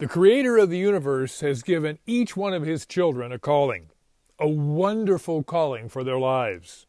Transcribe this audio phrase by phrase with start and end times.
[0.00, 3.90] The creator of the universe has given each one of his children a calling,
[4.38, 6.86] a wonderful calling for their lives.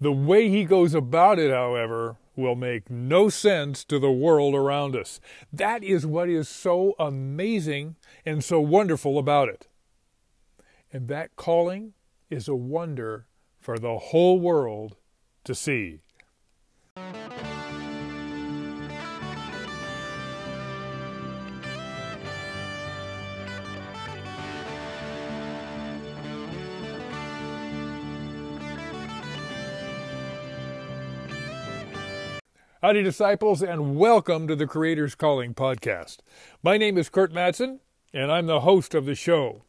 [0.00, 4.96] The way he goes about it, however, will make no sense to the world around
[4.96, 5.20] us.
[5.52, 9.68] That is what is so amazing and so wonderful about it.
[10.90, 11.92] And that calling
[12.30, 13.26] is a wonder
[13.60, 14.96] for the whole world
[15.44, 16.00] to see.
[32.84, 36.18] Howdy, disciples, and welcome to the Creator's Calling podcast.
[36.62, 37.78] My name is Curt Mattson,
[38.12, 39.62] and I'm the host of the show.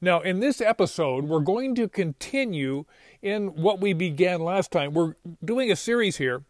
[0.00, 2.86] Now, in this episode, we're going to continue
[3.22, 4.94] in what we began last time.
[4.94, 5.14] We're
[5.44, 6.42] doing a series here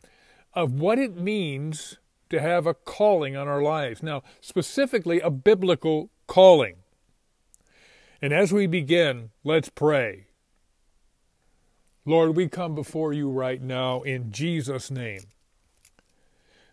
[0.55, 1.99] of what it means
[2.31, 4.03] to have a calling on our lives.
[4.03, 6.77] Now, specifically, a biblical calling.
[8.23, 10.29] And as we begin, let's pray.
[12.07, 15.25] Lord, we come before you right now in Jesus' name.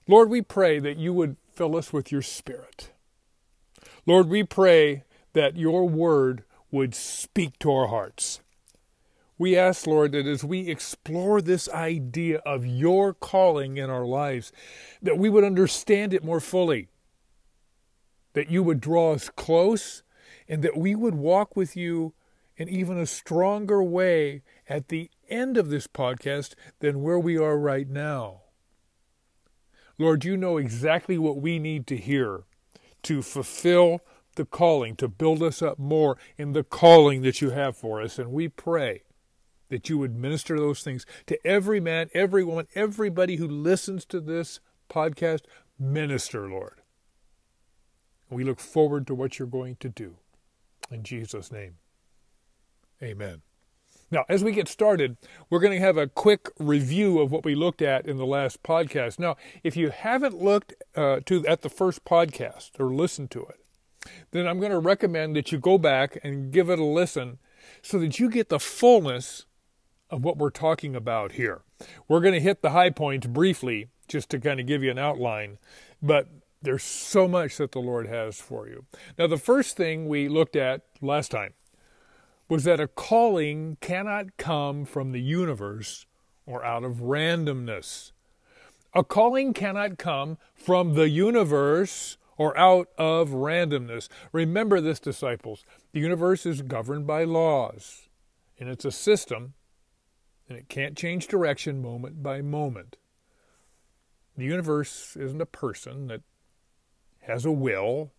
[0.07, 2.91] Lord, we pray that you would fill us with your Spirit.
[4.05, 8.39] Lord, we pray that your word would speak to our hearts.
[9.37, 14.51] We ask, Lord, that as we explore this idea of your calling in our lives,
[15.01, 16.87] that we would understand it more fully,
[18.33, 20.03] that you would draw us close,
[20.47, 22.13] and that we would walk with you
[22.55, 27.57] in even a stronger way at the end of this podcast than where we are
[27.57, 28.41] right now.
[29.97, 32.43] Lord, you know exactly what we need to hear
[33.03, 34.01] to fulfill
[34.35, 38.19] the calling, to build us up more in the calling that you have for us.
[38.19, 39.03] And we pray
[39.69, 44.19] that you would minister those things to every man, every woman, everybody who listens to
[44.19, 45.41] this podcast.
[45.79, 46.81] Minister, Lord.
[48.29, 50.17] We look forward to what you're going to do.
[50.91, 51.75] In Jesus' name,
[53.01, 53.41] amen.
[54.09, 55.17] Now, as we get started,
[55.49, 58.63] we're going to have a quick review of what we looked at in the last
[58.63, 59.19] podcast.
[59.19, 63.59] Now, if you haven't looked uh, to at the first podcast or listened to it,
[64.31, 67.39] then I'm going to recommend that you go back and give it a listen
[67.81, 69.45] so that you get the fullness
[70.09, 71.63] of what we're talking about here.
[72.07, 74.97] We're going to hit the high points briefly just to kind of give you an
[74.97, 75.57] outline,
[76.01, 76.29] but
[76.61, 78.85] there's so much that the Lord has for you.
[79.17, 81.53] Now, the first thing we looked at last time
[82.49, 86.05] was that a calling cannot come from the universe
[86.45, 88.11] or out of randomness.
[88.93, 94.07] A calling cannot come from the universe or out of randomness.
[94.31, 95.65] Remember this, disciples.
[95.91, 98.07] The universe is governed by laws,
[98.59, 99.53] and it's a system,
[100.47, 102.97] and it can't change direction moment by moment.
[104.37, 106.21] The universe isn't a person that
[107.21, 108.11] has a will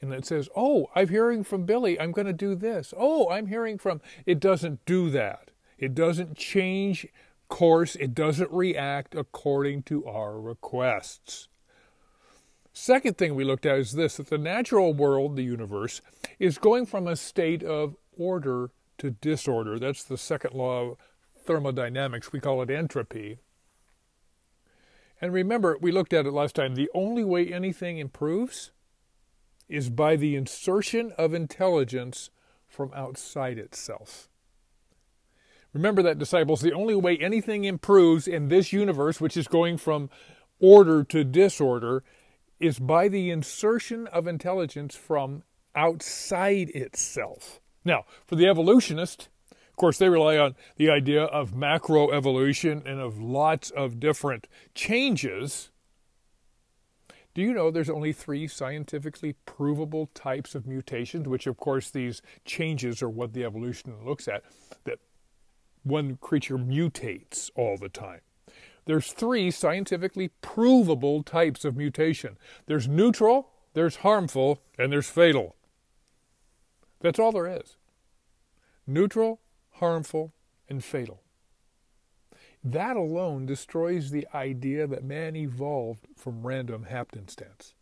[0.00, 2.94] and it says, Oh, I'm hearing from Billy, I'm going to do this.
[2.96, 4.00] Oh, I'm hearing from.
[4.26, 5.50] It doesn't do that.
[5.78, 7.06] It doesn't change
[7.48, 11.48] course, it doesn't react according to our requests.
[12.72, 16.00] Second thing we looked at is this that the natural world, the universe,
[16.38, 19.78] is going from a state of order to disorder.
[19.78, 20.96] That's the second law of
[21.44, 22.32] thermodynamics.
[22.32, 23.38] We call it entropy.
[25.20, 26.76] And remember, we looked at it last time.
[26.76, 28.70] The only way anything improves
[29.68, 32.30] is by the insertion of intelligence
[32.66, 34.28] from outside itself.
[35.72, 40.10] Remember that, disciples, the only way anything improves in this universe, which is going from
[40.60, 42.02] order to disorder,
[42.58, 45.42] is by the insertion of intelligence from
[45.74, 47.60] outside itself.
[47.84, 53.20] Now, for the evolutionist, of course, they rely on the idea of macroevolution and of
[53.20, 55.70] lots of different changes
[57.38, 62.20] do you know there's only three scientifically provable types of mutations, which, of course, these
[62.44, 64.42] changes are what the evolution looks at,
[64.82, 64.98] that
[65.84, 68.22] one creature mutates all the time?
[68.86, 75.54] There's three scientifically provable types of mutation there's neutral, there's harmful, and there's fatal.
[76.98, 77.76] That's all there is
[78.84, 79.38] neutral,
[79.74, 80.32] harmful,
[80.68, 81.22] and fatal.
[82.72, 87.74] That alone destroys the idea that man evolved from random happenstance.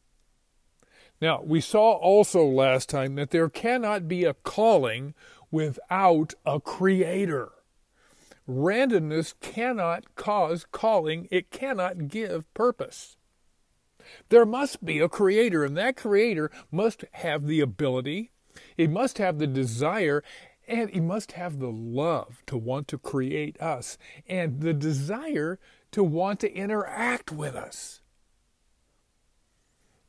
[1.21, 5.15] Now, we saw also last time that there cannot be a calling
[5.51, 7.51] without a creator.
[8.49, 13.17] Randomness cannot cause calling, it cannot give purpose.
[14.29, 18.31] There must be a creator, and that creator must have the ability,
[18.77, 20.23] he must have the desire,
[20.67, 23.99] and he must have the love to want to create us
[24.29, 25.59] and the desire
[25.93, 28.01] to want to interact with us.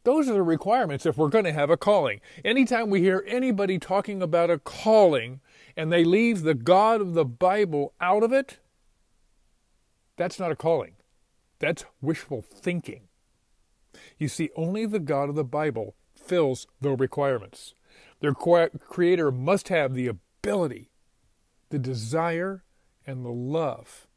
[0.03, 2.21] Those are the requirements if we're going to have a calling.
[2.45, 5.41] Anytime we hear anybody talking about a calling
[5.75, 8.59] and they leave the God of the Bible out of it,
[10.15, 10.93] that's not a calling.
[11.59, 13.09] That's wishful thinking.
[14.17, 17.73] You see, only the God of the Bible fills the requirements.
[18.19, 20.26] Their creator must have the ability,
[21.69, 22.63] the desire,
[23.05, 24.07] and the love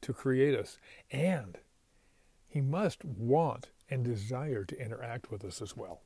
[0.00, 0.78] to create us.
[1.10, 1.58] And
[2.46, 6.00] he must want and desire to interact with us as well.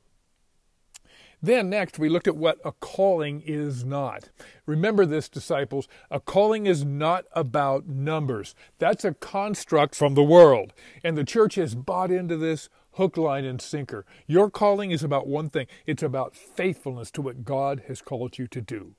[1.41, 4.29] Then, next, we looked at what a calling is not.
[4.65, 5.87] Remember this, disciples.
[6.09, 8.55] A calling is not about numbers.
[8.79, 10.73] That's a construct from the world.
[11.03, 14.05] And the church has bought into this hook, line, and sinker.
[14.25, 18.47] Your calling is about one thing it's about faithfulness to what God has called you
[18.47, 18.95] to do.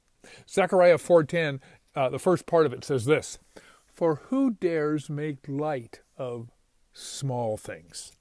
[0.49, 1.61] Zechariah 4:10,
[1.95, 3.39] uh, the first part of it says this:
[3.87, 6.51] "For who dares make light of
[6.93, 8.13] small things?"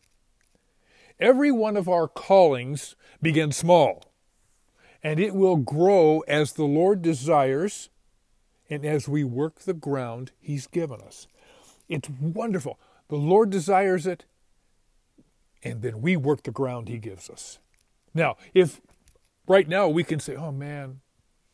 [1.20, 4.04] Every one of our callings begins small,
[5.02, 7.90] and it will grow as the Lord desires
[8.70, 11.28] and as we work the ground He's given us.
[11.88, 12.80] It's wonderful.
[13.10, 14.26] The Lord desires it,
[15.62, 17.60] and then we work the ground He gives us.
[18.14, 18.82] Now, if
[19.48, 21.02] right now we can say, oh man,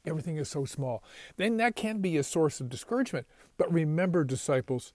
[0.09, 1.03] everything is so small,
[1.37, 3.27] then that can be a source of discouragement.
[3.57, 4.93] But remember, disciples,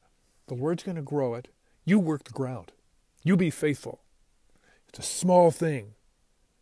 [0.49, 1.49] the Lord's going to grow it.
[1.85, 2.73] You work the ground,
[3.23, 4.01] you be faithful.
[4.89, 5.95] It's a small thing.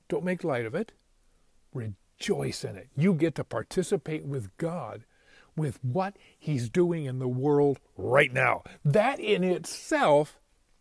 [0.08, 0.93] Don't make light of it.
[1.75, 2.88] Rejoice in it.
[2.96, 5.04] You get to participate with God
[5.56, 8.62] with what He's doing in the world right now.
[8.84, 10.38] That in itself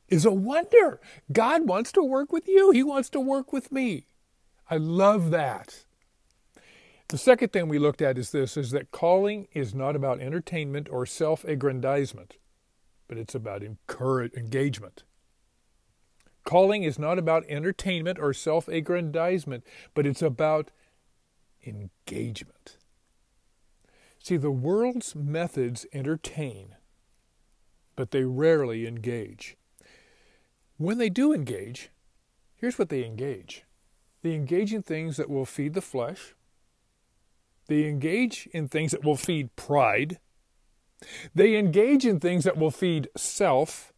[0.08, 1.00] is a wonder.
[1.32, 4.08] God wants to work with you, He wants to work with me.
[4.70, 5.84] I love that.
[7.12, 10.88] The second thing we looked at is this is that calling is not about entertainment
[10.90, 12.38] or self-aggrandizement,
[13.10, 15.04] but it's about encourage, engagement.
[16.46, 20.72] Calling is not about entertainment or self-aggrandizement, but it's about
[21.68, 22.78] engagement.
[24.24, 26.76] See, the world's methods entertain,
[27.98, 29.58] but they rarely engage.
[30.78, 31.90] When they do engage,
[32.56, 33.66] here's what they engage
[34.22, 36.36] they engage in things that will feed the flesh,
[37.72, 40.20] they engage in things that will feed pride,
[41.34, 43.94] they engage in things that will feed self.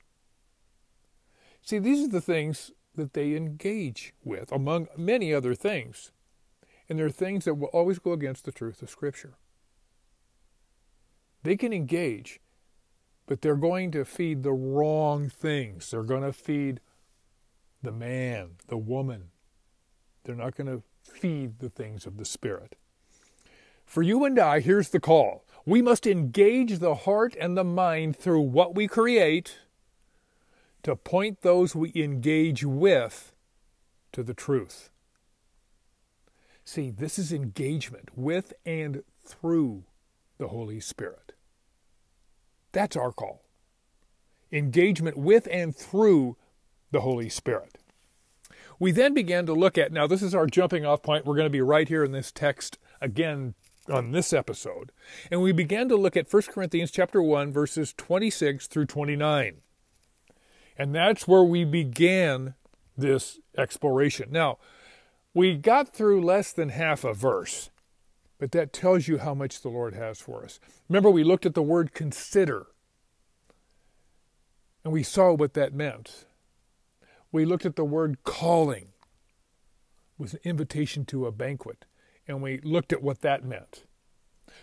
[1.62, 6.12] See, these are the things that they engage with, among many other things.
[6.88, 9.36] And they're things that will always go against the truth of Scripture.
[11.42, 12.40] They can engage
[13.26, 15.92] but they're going to feed the wrong things.
[15.92, 16.80] They're going to feed
[17.82, 19.30] the man, the woman.
[20.24, 22.76] They're not going to feed the things of the Spirit.
[23.86, 25.46] For you and I, here's the call.
[25.66, 29.60] We must engage the heart and the mind through what we create
[30.84, 33.32] to point those we engage with
[34.12, 34.90] to the truth.
[36.66, 39.84] See, this is engagement with and through
[40.38, 41.34] the Holy Spirit.
[42.72, 43.44] That's our call.
[44.52, 46.36] Engagement with and through
[46.92, 47.78] the Holy Spirit.
[48.80, 51.26] We then began to look at, now this is our jumping off point.
[51.26, 53.54] We're going to be right here in this text again
[53.90, 54.92] on this episode.
[55.32, 59.58] And we began to look at 1 Corinthians chapter 1 verses 26 through 29.
[60.78, 62.56] And that's where we began
[62.98, 64.30] this exploration.
[64.32, 64.58] Now,
[65.34, 67.70] we got through less than half a verse.
[68.44, 70.60] But that tells you how much the Lord has for us.
[70.90, 72.68] Remember, we looked at the word consider,
[74.84, 76.26] and we saw what that meant.
[77.32, 78.90] We looked at the word calling,
[80.18, 81.86] was an invitation to a banquet,
[82.28, 83.84] and we looked at what that meant.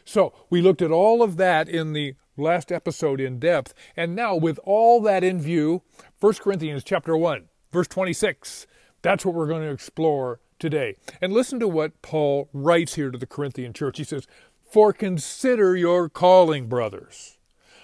[0.05, 4.35] So we looked at all of that in the last episode in depth, and now
[4.35, 5.83] with all that in view,
[6.21, 8.67] 1 Corinthians chapter 1, verse 26,
[9.03, 10.97] that's what we're going to explore today.
[11.21, 13.99] And listen to what Paul writes here to the Corinthian church.
[13.99, 14.27] He says,
[14.71, 17.39] For consider your calling, brothers.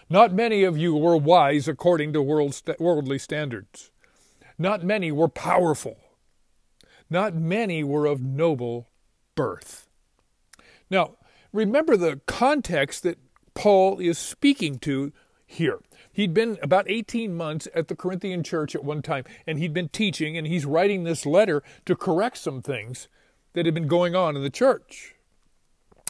[0.09, 3.90] Not many of you were wise according to world worldly standards.
[4.59, 5.97] Not many were powerful.
[7.11, 8.88] Not many were of noble
[9.37, 9.87] birth.
[10.90, 11.19] Now,
[11.52, 13.19] remember the context that
[13.55, 15.12] Paul is speaking to
[15.47, 15.78] here.
[16.12, 19.88] He'd been about 18 months at the Corinthian church at one time, and he'd been
[19.88, 23.09] teaching, and he's writing this letter to correct some things
[23.52, 25.14] that had been going on in the church.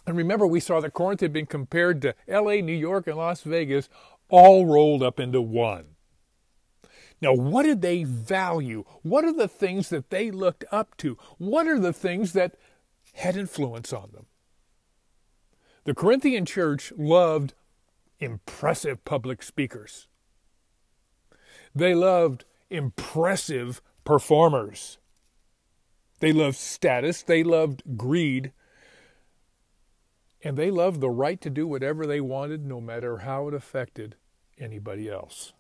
[0.06, 3.42] And remember, we saw that Corinth had been compared to LA, New York, and Las
[3.42, 3.88] Vegas,
[4.28, 5.97] all rolled up into one.
[7.21, 8.85] Now, what did they value?
[9.02, 11.16] What are the things that they looked up to?
[11.38, 12.56] What are the things that
[13.16, 14.26] had influence on them?
[15.85, 17.54] The Corinthian church loved
[18.18, 20.08] impressive public speakers.
[21.75, 24.99] They loved impressive performers.
[26.20, 28.52] They loved status, they loved greed,
[30.42, 34.16] and they loved the right to do whatever they wanted, no matter how it affected
[34.58, 35.52] anybody else.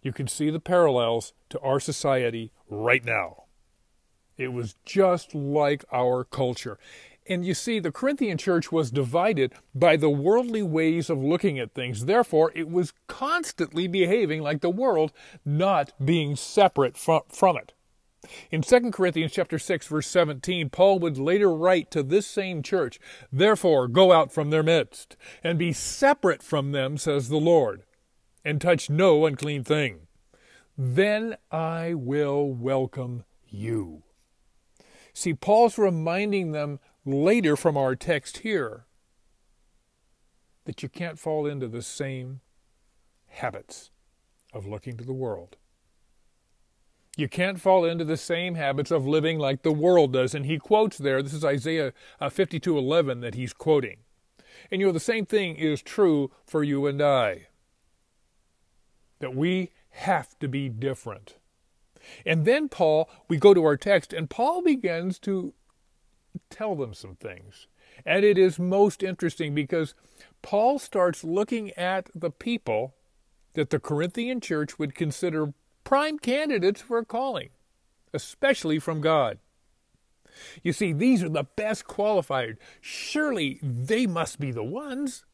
[0.00, 3.47] You can see the parallels to our society right now.
[4.38, 6.78] It was just like our culture.
[7.28, 11.74] And you see, the Corinthian church was divided by the worldly ways of looking at
[11.74, 12.06] things.
[12.06, 15.12] Therefore, it was constantly behaving like the world,
[15.44, 17.22] not being separate from,
[17.56, 17.74] it.
[18.50, 22.98] In 2 Corinthians chapter 6 verse 17, Paul would later write to this same church,
[23.30, 27.84] "Therefore go out from their midst and be separate from them," says the Lord,
[28.44, 30.08] "and touch no unclean thing.
[30.76, 34.02] Then I will welcome you."
[35.18, 38.84] See, Paul's reminding them later from our text here
[40.64, 42.40] that you can't fall into the same
[43.26, 43.90] habits
[44.52, 45.56] of looking to the world.
[47.16, 50.36] You can't fall into the same habits of living like the world does.
[50.36, 54.04] And he quotes there, this is Isaiah uh, 52:11 that he's quoting.
[54.70, 57.48] And you know, the same thing is true for you and I.
[59.18, 61.38] That we have to be different.
[62.24, 65.54] And then Paul, we go to our text, and Paul begins to
[66.50, 67.66] tell them some things.
[68.06, 69.94] And it is most interesting because
[70.42, 72.94] Paul starts looking at the people
[73.54, 75.52] that the Corinthian church would consider
[75.84, 77.48] prime candidates for a calling,
[78.12, 79.38] especially from God.
[80.62, 82.58] You see, these are the best qualified.
[82.80, 85.24] Surely they must be the ones.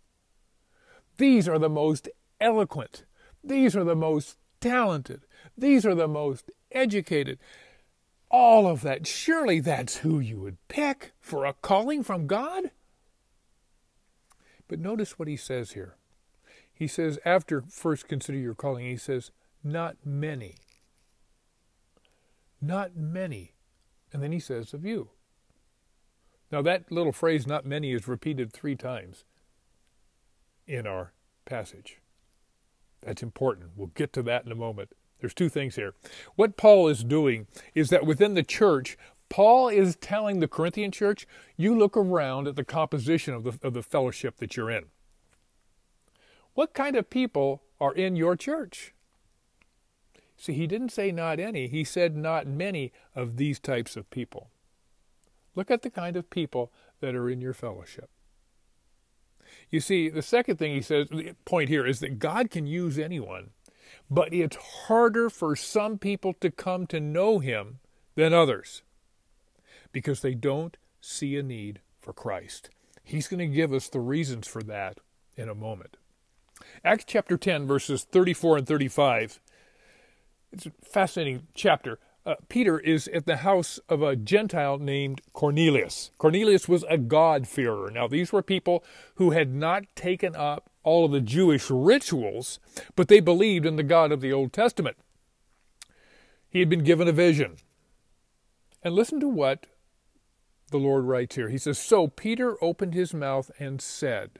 [1.19, 2.09] These are the most
[2.41, 3.05] eloquent.
[3.43, 5.23] These are the most talented.
[5.57, 7.39] These are the most educated
[8.31, 9.07] all of that.
[9.07, 12.73] Surely that's who you would pick for a calling from God.
[14.67, 15.95] But notice what he says here.
[16.73, 19.31] He says, after first consider your calling, he says,
[19.63, 20.57] not many.
[22.61, 23.53] Not many.
[24.13, 25.11] And then he says, of you.
[26.51, 29.25] Now, that little phrase, not many, is repeated three times
[30.67, 31.13] in our
[31.45, 31.99] passage.
[33.01, 33.71] That's important.
[33.77, 34.91] We'll get to that in a moment.
[35.21, 35.95] There's two things here.
[36.37, 38.97] What Paul is doing is that within the church,
[39.29, 43.75] Paul is telling the Corinthian church, you look around at the composition of the, of
[43.75, 44.87] the fellowship that you're in.
[46.53, 48.95] What kind of people are in your church?
[50.37, 54.51] See, he didn't say not any, he said not many of these types of people.
[55.55, 58.11] Look at the kind of people that are in your fellowship.
[59.71, 62.99] You see, the second thing he says, the point here is that God can use
[62.99, 63.51] anyone
[64.11, 67.79] but it's harder for some people to come to know him
[68.15, 68.83] than others
[69.93, 72.71] because they don't see a need for Christ.
[73.03, 74.99] He's going to give us the reasons for that
[75.37, 75.97] in a moment.
[76.85, 79.41] Acts chapter 10, verses 34 and 35.
[80.53, 81.99] It's a fascinating chapter.
[82.27, 86.11] Uh, Peter is at the house of a Gentile named Cornelius.
[86.17, 87.91] Cornelius was a God-fearer.
[87.91, 88.83] Now, these were people
[89.17, 92.61] who had not taken up all of the Jewish rituals,
[92.95, 94.97] but they believed in the God of the Old Testament.
[96.49, 97.57] He had been given a vision.
[98.83, 99.67] And listen to what
[100.71, 101.49] the Lord writes here.
[101.49, 104.39] He says, So Peter opened his mouth and said,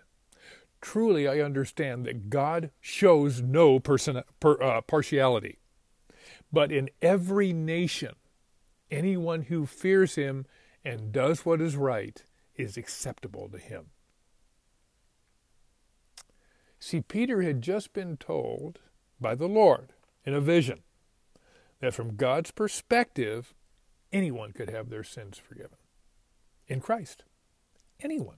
[0.81, 5.59] Truly I understand that God shows no person, per, uh, partiality,
[6.53, 8.15] but in every nation,
[8.91, 10.45] anyone who fears him
[10.85, 12.23] and does what is right
[12.55, 13.87] is acceptable to him.
[16.79, 18.81] See, Peter had just been told
[19.21, 19.93] by the Lord
[20.25, 20.83] in a vision
[21.81, 23.55] that from God's perspective,
[24.13, 25.79] anyone could have their sins forgiven
[26.67, 27.25] in Christ.
[28.01, 28.37] Anyone.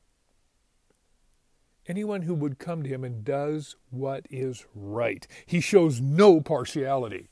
[1.88, 5.26] Anyone who would come to him and does what is right.
[5.46, 7.28] He shows no partiality.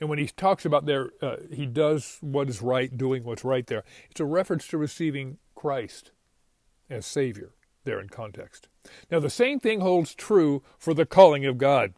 [0.00, 3.66] And when he talks about there, uh, he does what is right, doing what's right
[3.66, 6.12] there, it's a reference to receiving Christ
[6.90, 8.68] as Savior there in context.
[9.10, 11.94] Now, the same thing holds true for the calling of God.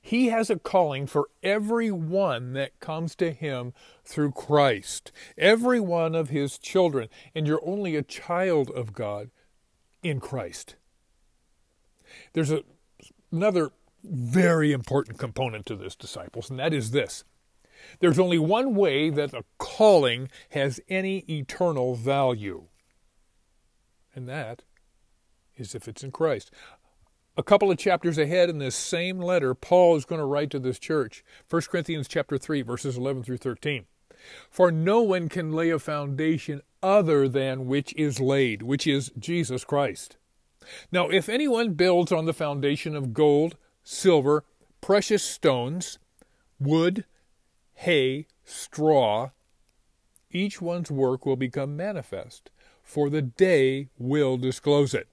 [0.00, 6.14] He has a calling for every one that comes to him through Christ, every one
[6.14, 9.30] of his children, and you're only a child of God
[10.02, 10.76] in Christ.
[12.32, 12.62] There's a,
[13.30, 13.72] another
[14.02, 17.24] very important component to this, disciples, and that is this.
[18.00, 22.64] There's only one way that a calling has any eternal value,
[24.14, 24.62] and that
[25.60, 26.50] is if it's in Christ.
[27.36, 30.58] A couple of chapters ahead in this same letter, Paul is going to write to
[30.58, 31.24] this church.
[31.48, 33.86] 1 Corinthians chapter 3, verses 11 through 13.
[34.50, 39.64] For no one can lay a foundation other than which is laid, which is Jesus
[39.64, 40.16] Christ.
[40.92, 44.44] Now, if anyone builds on the foundation of gold, silver,
[44.80, 45.98] precious stones,
[46.58, 47.04] wood,
[47.74, 49.30] hay, straw,
[50.30, 52.50] each one's work will become manifest,
[52.82, 55.08] for the day will disclose it.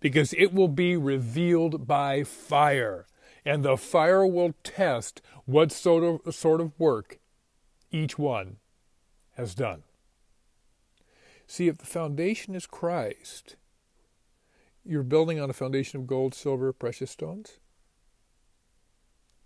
[0.00, 3.06] Because it will be revealed by fire,
[3.44, 7.18] and the fire will test what sort of, sort of work
[7.90, 8.56] each one
[9.36, 9.82] has done.
[11.46, 13.56] See, if the foundation is Christ,
[14.84, 17.58] you're building on a foundation of gold, silver, precious stones.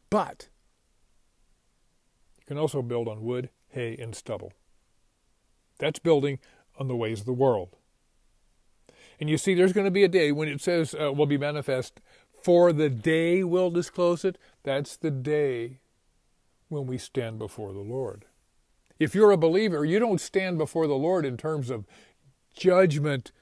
[0.08, 0.48] But
[2.38, 4.52] you can also build on wood, hay, and stubble.
[5.78, 6.38] That's building
[6.78, 7.75] on the ways of the world.
[9.20, 11.38] And you see, there's going to be a day when it says uh, will be
[11.38, 12.00] manifest,
[12.42, 14.38] for the day will disclose it.
[14.62, 15.80] That's the day
[16.68, 18.26] when we stand before the Lord.
[18.98, 21.86] If you're a believer, you don't stand before the Lord in terms of
[22.54, 23.32] judgment,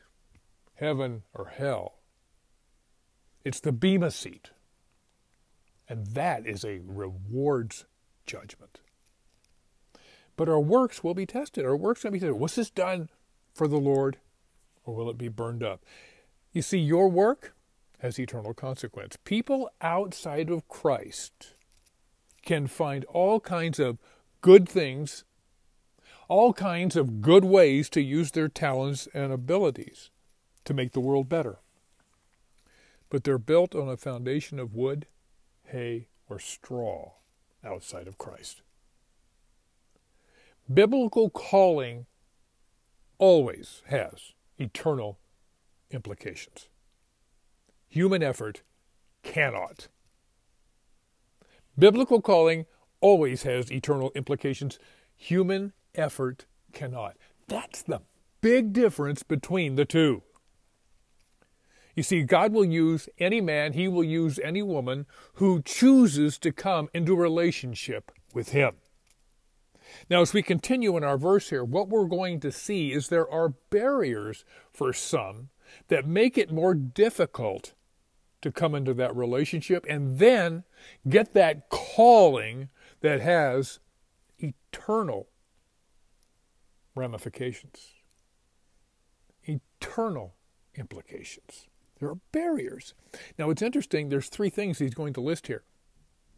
[0.75, 2.01] heaven, or hell.
[3.45, 4.51] It's the Bema seat.
[5.89, 7.85] And that is a rewards
[8.27, 8.81] judgment.
[10.37, 11.65] But our works will be tested.
[11.65, 12.41] Our works will be tested.
[12.41, 13.11] Was this done
[13.53, 14.19] for the Lord
[14.85, 15.83] or will it be burned up?
[16.53, 17.55] You see, your work
[17.99, 19.17] has eternal consequence.
[19.25, 21.55] People outside of Christ
[22.45, 23.99] can find all kinds of
[24.43, 25.25] good things,
[26.29, 30.11] all kinds of good ways to use their talents and abilities
[30.65, 31.59] to make the world better.
[33.09, 35.07] But they're built on a foundation of wood,
[35.65, 37.13] hay, or straw
[37.65, 38.61] outside of Christ.
[40.73, 42.07] Biblical calling
[43.19, 45.19] always has eternal
[45.91, 46.69] implications.
[47.89, 48.63] Human effort
[49.23, 49.89] cannot.
[51.79, 52.67] Biblical calling
[53.01, 54.79] always has eternal implications.
[55.17, 57.17] Human effort cannot.
[57.49, 58.01] That's the
[58.41, 60.23] big difference between the two.
[61.95, 66.53] You see, God will use any man, He will use any woman who chooses to
[66.53, 68.75] come into relationship with Him.
[70.11, 73.31] Now, as we continue in our verse here, what we're going to see is there
[73.31, 75.49] are barriers for some
[75.89, 77.75] that make it more difficult
[78.43, 80.65] to come into that relationship and then
[81.09, 82.69] get that calling
[83.01, 83.81] that has
[84.39, 85.29] eternal
[86.95, 87.95] ramifications,
[89.45, 90.35] eternal
[90.75, 91.69] implications.
[91.99, 92.95] There are barriers.
[93.39, 95.65] Now, it's interesting, there's three things he's going to list here.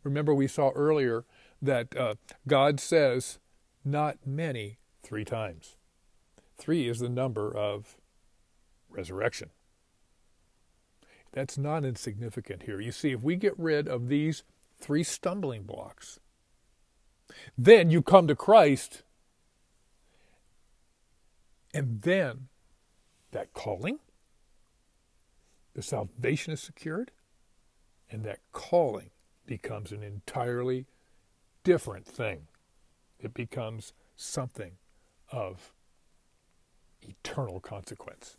[0.04, 1.24] Remember, we saw earlier
[1.61, 2.14] that uh,
[2.46, 3.38] God says,
[3.87, 5.77] not many, three times.
[6.59, 7.96] Three is the number of
[8.88, 9.51] resurrection.
[11.33, 12.81] That's not insignificant here.
[12.81, 14.42] You see, if we get rid of these
[14.79, 16.18] three stumbling blocks,
[17.57, 19.03] then you come to Christ,
[21.75, 22.49] and then
[23.33, 23.99] that calling,
[25.75, 27.11] the salvation is secured,
[28.11, 29.11] and that calling
[29.44, 30.87] becomes an entirely
[31.64, 32.46] different thing
[33.20, 34.72] it becomes something
[35.31, 35.72] of
[37.02, 38.37] eternal consequence.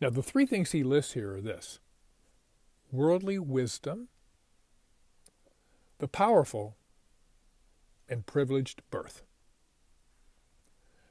[0.00, 1.78] Now, the three things he lists here are this
[2.90, 4.08] worldly wisdom,
[5.98, 6.76] the powerful,
[8.08, 9.22] and privileged birth.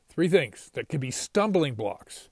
[0.10, 2.30] Three things that can be stumbling blocks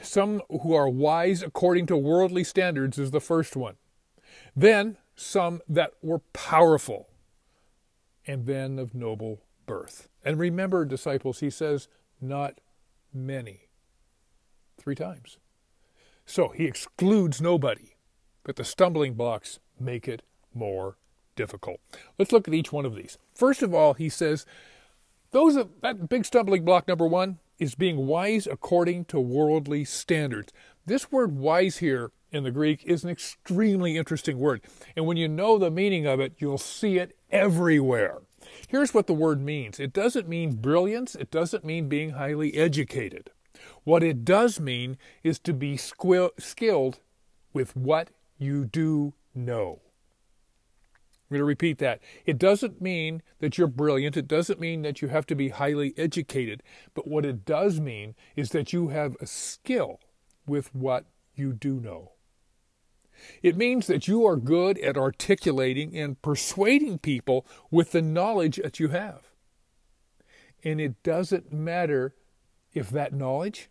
[0.00, 3.76] some who are wise according to worldly standards is the first one.
[4.56, 7.08] Then some that were powerful,
[8.26, 10.08] and then of noble birth.
[10.24, 11.88] And remember, disciples, he says,
[12.20, 12.60] not
[13.12, 13.68] many.
[14.78, 15.38] Three times.
[16.24, 17.96] So he excludes nobody,
[18.44, 20.22] but the stumbling blocks make it
[20.54, 20.96] more
[21.36, 21.80] difficult.
[22.18, 23.18] Let's look at each one of these.
[23.34, 24.46] First of all, he says,
[25.30, 30.52] those that big stumbling block number one, is being wise according to worldly standards.
[30.86, 34.62] This word wise here in the Greek is an extremely interesting word.
[34.96, 38.22] And when you know the meaning of it, you'll see it everywhere.
[38.68, 43.30] Here's what the word means it doesn't mean brilliance, it doesn't mean being highly educated.
[43.84, 46.98] What it does mean is to be skilled
[47.52, 49.80] with what you do know.
[51.32, 52.02] I'm going to repeat that.
[52.26, 54.18] It doesn't mean that you're brilliant.
[54.18, 56.62] It doesn't mean that you have to be highly educated.
[56.92, 59.98] But what it does mean is that you have a skill
[60.46, 62.12] with what you do know.
[63.42, 68.78] It means that you are good at articulating and persuading people with the knowledge that
[68.78, 69.28] you have.
[70.62, 72.14] And it doesn't matter
[72.74, 73.70] if that knowledge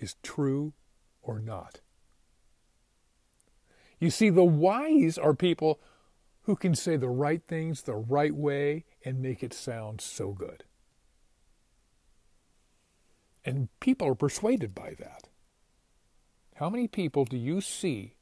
[0.00, 0.72] is true
[1.22, 1.82] or not.
[4.00, 5.78] You see, the wise are people
[6.46, 10.62] who can say the right things the right way and make it sound so good.
[13.44, 15.28] And people are persuaded by that.
[16.54, 18.14] How many people do you see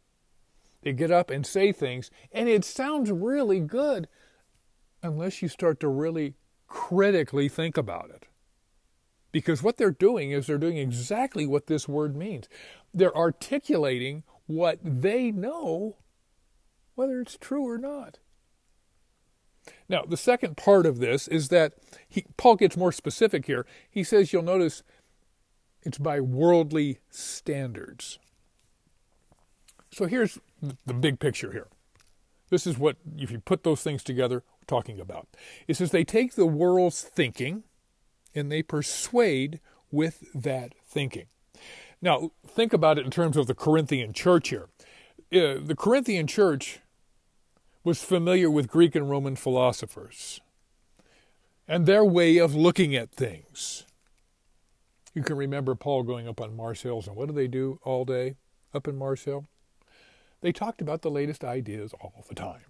[0.83, 4.09] they get up and say things and it sounds really good
[5.03, 6.35] unless you start to really
[6.67, 8.27] critically think about it?
[9.33, 12.49] Because what they're doing is they're doing exactly what this word means.
[12.95, 15.97] They're articulating what they know,
[16.95, 18.19] whether it's true or not.
[19.89, 21.75] Now, the second part of this is that
[22.09, 23.67] he, Paul gets more specific here.
[23.91, 24.83] He says, you'll notice
[25.83, 28.19] it's by worldly standards.
[29.91, 31.69] So here's the big picture here.
[32.51, 35.29] This is what, if you put those things together, we're talking about.
[35.67, 37.65] It says they take the world's thinking
[38.35, 41.27] and they persuade with that thinking.
[42.03, 44.69] Now, think about it in terms of the Corinthian church here.
[45.33, 46.81] Uh, the Corinthian church
[47.85, 50.41] was familiar with Greek and Roman philosophers
[51.69, 53.85] and their way of looking at things.
[55.15, 58.05] You can remember Paul going up on Mars Hills, and what do they do all
[58.05, 58.35] day
[58.73, 59.47] up in Mars Hill?
[60.41, 62.65] They talked about the latest ideas all the time.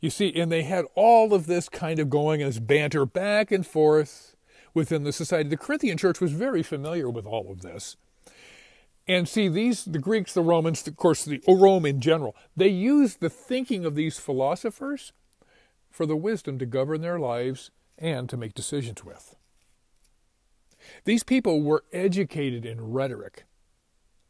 [0.00, 3.66] You see, and they had all of this kind of going as banter back and
[3.66, 4.36] forth
[4.72, 5.48] within the society.
[5.48, 7.96] The Corinthian church was very familiar with all of this.
[9.06, 13.20] And see, these, the Greeks, the Romans, of course, the Rome in general, they used
[13.20, 15.12] the thinking of these philosophers
[15.90, 19.36] for the wisdom to govern their lives and to make decisions with.
[21.04, 23.44] These people were educated in rhetoric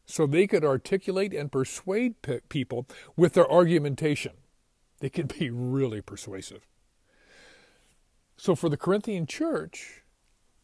[0.05, 2.15] so they could articulate and persuade
[2.49, 2.85] people
[3.15, 4.33] with their argumentation.
[4.99, 6.67] They could be really persuasive.
[8.37, 10.03] So for the Corinthian church,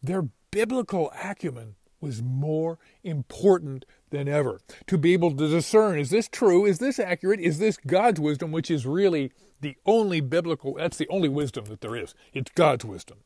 [0.04, 4.60] their biblical acumen was more important than ever.
[4.88, 6.66] To be able to discern is this true?
[6.66, 7.40] Is this accurate?
[7.40, 11.82] Is this God's wisdom, which is really the only biblical, that's the only wisdom that
[11.82, 12.14] there is.
[12.34, 13.20] It's God's wisdom.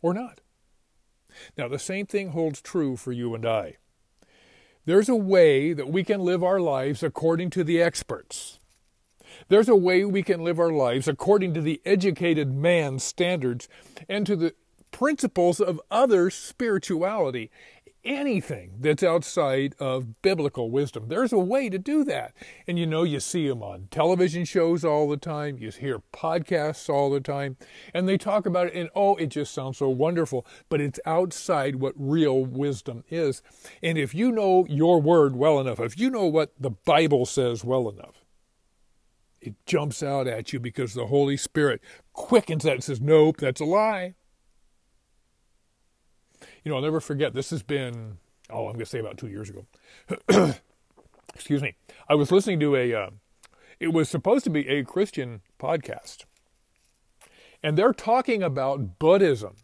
[0.00, 0.40] Or not.
[1.56, 3.76] Now, the same thing holds true for you and I.
[4.86, 8.58] There's a way that we can live our lives according to the experts.
[9.48, 13.68] There's a way we can live our lives according to the educated man's standards
[14.08, 14.54] and to the
[14.98, 17.52] principles of other spirituality
[18.04, 21.06] anything that's outside of biblical wisdom.
[21.06, 22.34] There's a way to do that.
[22.66, 26.88] And you know, you see them on television shows all the time, you hear podcasts
[26.88, 27.56] all the time,
[27.94, 31.76] and they talk about it, and oh, it just sounds so wonderful, but it's outside
[31.76, 33.40] what real wisdom is.
[33.82, 37.62] And if you know your word well enough, if you know what the Bible says
[37.62, 38.24] well enough,
[39.40, 41.80] it jumps out at you because the Holy Spirit
[42.12, 44.14] quickens that and says, Nope, that's a lie
[46.64, 47.34] you know, I'll never forget.
[47.34, 48.18] This has been,
[48.50, 49.66] oh, I'm going to say about two years ago.
[51.34, 51.74] Excuse me.
[52.08, 53.10] I was listening to a, uh,
[53.80, 56.24] it was supposed to be a Christian podcast.
[57.62, 59.56] And they're talking about Buddhism.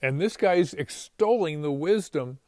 [0.00, 2.38] And this guy's extolling the wisdom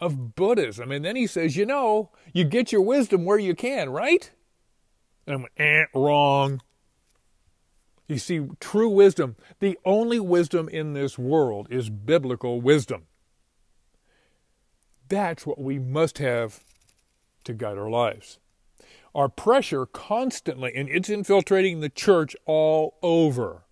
[0.00, 0.90] of Buddhism.
[0.90, 4.30] And then he says, you know, you get your wisdom where you can, right?
[5.26, 6.60] And I'm eh, wrong.
[8.08, 13.06] You see, true wisdom, the only wisdom in this world is biblical wisdom.
[15.08, 16.64] That's what we must have
[17.44, 18.38] to guide our lives.
[19.14, 23.62] Our pressure constantly, and it's infiltrating the church all over.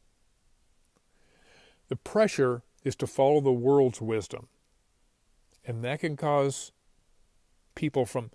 [1.88, 4.48] The pressure is to follow the world's wisdom.
[5.64, 6.72] And that can cause
[7.74, 8.30] people from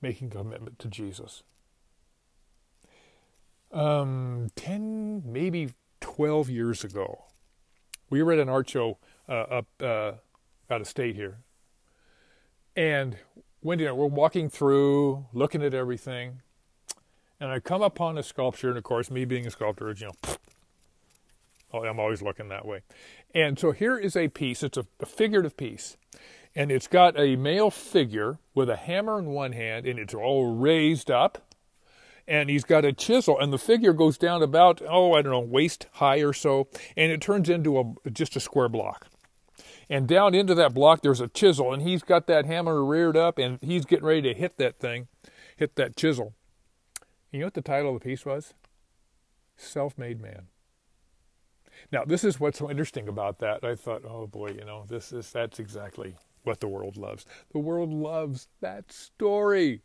[0.00, 1.42] making commitment to Jesus
[3.74, 7.24] um, 10, maybe 12 years ago.
[8.08, 10.12] We were at an art show uh, up uh,
[10.70, 11.38] out of state here.
[12.76, 13.16] And
[13.62, 16.42] Wendy and I were walking through, looking at everything.
[17.40, 21.82] And I come upon a sculpture, and of course, me being a sculptor, you know,
[21.88, 22.82] I'm always looking that way.
[23.34, 25.96] And so here is a piece, it's a, a figurative piece.
[26.54, 30.54] And it's got a male figure with a hammer in one hand, and it's all
[30.54, 31.44] raised up
[32.26, 35.40] and he's got a chisel, and the figure goes down about, oh, I don't know,
[35.40, 39.08] waist high or so, and it turns into a just a square block.
[39.90, 43.38] And down into that block, there's a chisel, and he's got that hammer reared up,
[43.38, 45.08] and he's getting ready to hit that thing,
[45.56, 46.34] hit that chisel.
[47.32, 48.54] And You know what the title of the piece was?
[49.56, 50.48] Self Made Man.
[51.92, 53.64] Now, this is what's so interesting about that.
[53.64, 57.26] I thought, oh boy, you know, this is that's exactly what the world loves.
[57.52, 59.82] The world loves that story.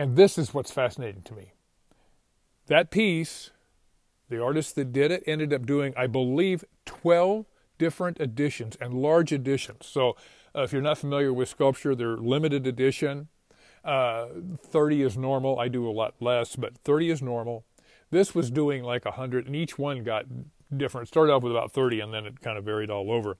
[0.00, 1.52] And this is what's fascinating to me.
[2.68, 3.50] That piece,
[4.30, 7.44] the artist that did it ended up doing, I believe, 12
[7.76, 9.84] different editions and large editions.
[9.84, 10.16] So
[10.56, 13.28] uh, if you're not familiar with sculpture, they're limited edition.
[13.84, 14.28] Uh,
[14.64, 15.58] 30 is normal.
[15.58, 17.66] I do a lot less, but 30 is normal.
[18.10, 20.24] This was doing like 100, and each one got
[20.74, 21.08] different.
[21.08, 23.36] Started off with about 30, and then it kind of varied all over.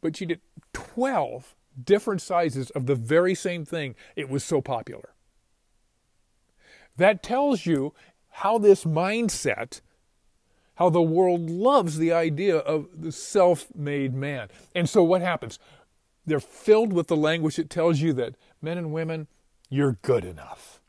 [0.00, 0.40] But she did
[0.74, 3.96] 12 different sizes of the very same thing.
[4.14, 5.13] It was so popular.
[6.96, 7.92] That tells you
[8.28, 9.80] how this mindset,
[10.76, 14.48] how the world loves the idea of the self made man.
[14.74, 15.58] And so what happens?
[16.26, 19.28] They're filled with the language that tells you that men and women,
[19.68, 20.80] you're good enough.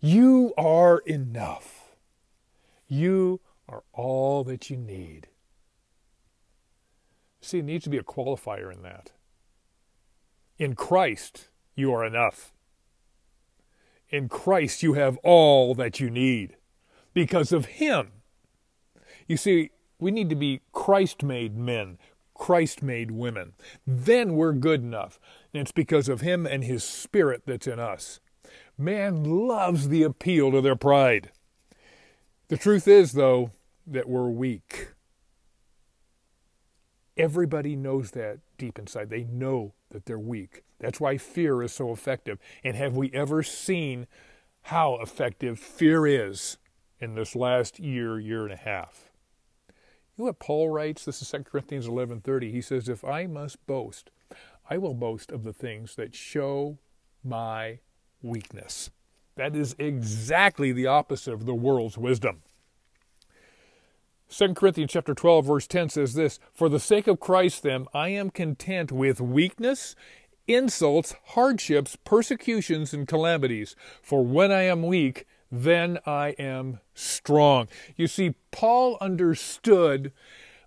[0.00, 1.90] You are enough.
[2.88, 5.28] You are all that you need.
[7.40, 9.12] See, it needs to be a qualifier in that.
[10.58, 12.52] In Christ, you are enough.
[14.10, 16.56] In Christ, you have all that you need
[17.14, 18.12] because of Him.
[19.28, 21.98] You see, we need to be Christ made men,
[22.34, 23.52] Christ made women.
[23.86, 25.20] Then we're good enough.
[25.52, 28.18] And it's because of Him and His Spirit that's in us.
[28.76, 31.30] Man loves the appeal to their pride.
[32.48, 33.52] The truth is, though,
[33.86, 34.88] that we're weak.
[37.20, 39.10] Everybody knows that deep inside.
[39.10, 40.64] They know that they're weak.
[40.78, 42.38] That's why fear is so effective.
[42.64, 44.06] And have we ever seen
[44.62, 46.56] how effective fear is
[46.98, 49.10] in this last year, year and a half?
[49.68, 49.74] You
[50.16, 51.04] know what Paul writes?
[51.04, 52.50] This is 2 Corinthians 11:30.
[52.52, 54.10] He says, "If I must boast,
[54.70, 56.78] I will boast of the things that show
[57.22, 57.80] my
[58.22, 58.90] weakness."
[59.36, 62.42] That is exactly the opposite of the world's wisdom.
[64.30, 68.10] 2 Corinthians chapter 12 verse 10 says this, "For the sake of Christ then I
[68.10, 69.96] am content with weakness,
[70.46, 77.66] insults, hardships, persecutions and calamities, for when I am weak, then I am strong."
[77.96, 80.12] You see, Paul understood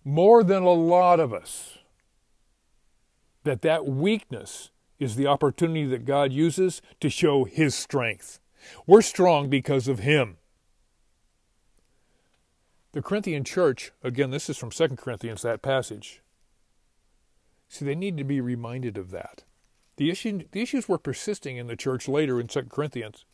[0.03, 1.79] more than a lot of us
[3.43, 8.39] that that weakness is the opportunity that God uses to show his strength.
[8.85, 10.37] We're strong because of him.
[12.93, 16.21] The Corinthian church, again, this is from 2 Corinthians, that passage.
[17.67, 19.43] See, they need to be reminded of that.
[19.97, 23.25] The, issue, the issues were persisting in the church later in 2 Corinthians.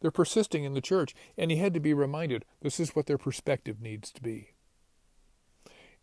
[0.00, 3.18] They're persisting in the church, and he had to be reminded this is what their
[3.18, 4.52] perspective needs to be.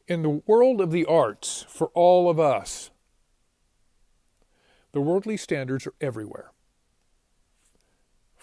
[0.07, 2.91] In the world of the arts, for all of us,
[4.91, 6.51] the worldly standards are everywhere.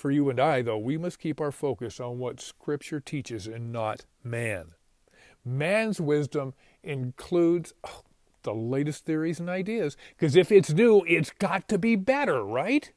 [0.01, 3.71] For you and I, though, we must keep our focus on what Scripture teaches and
[3.71, 4.69] not man.
[5.45, 8.01] Man's wisdom includes oh,
[8.43, 12.91] the latest theories and ideas, because if it's new, it's got to be better, right?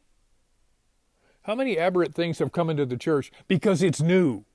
[1.41, 4.45] How many aberrant things have come into the church because it's new?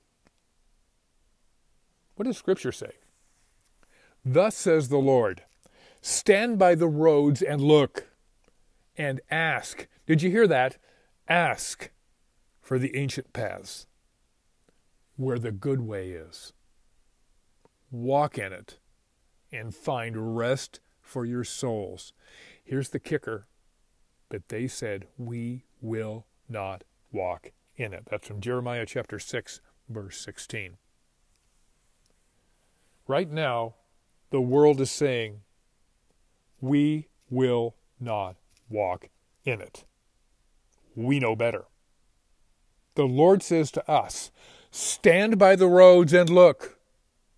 [2.15, 2.93] What does Scripture say?
[4.25, 5.43] Thus says the Lord
[6.01, 8.07] Stand by the roads and look
[8.97, 9.87] and ask.
[10.07, 10.77] Did you hear that?
[11.27, 11.91] Ask
[12.69, 13.87] for the ancient paths
[15.15, 16.53] where the good way is.
[17.89, 18.77] Walk in it
[19.51, 22.13] and find rest for your souls.
[22.63, 23.47] Here's the kicker
[24.29, 28.03] But they said, We will not walk in it.
[28.07, 30.77] That's from Jeremiah chapter 6, verse 16.
[33.07, 33.77] Right now,
[34.29, 35.41] the world is saying,
[36.61, 38.35] We will not
[38.69, 39.09] walk
[39.43, 39.85] in it.
[40.95, 41.65] We know better
[42.99, 44.29] the Lord says to us
[44.71, 46.77] stand by the roads and look,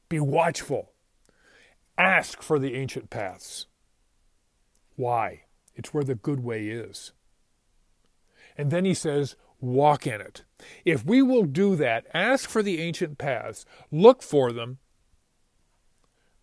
[0.09, 0.91] be watchful,
[1.99, 3.67] ask for the ancient paths.
[4.95, 5.43] Why?
[5.75, 7.11] It's where the good way is.
[8.57, 10.41] And then he says, walk in it.
[10.83, 14.79] If we will do that, ask for the ancient paths, look for them,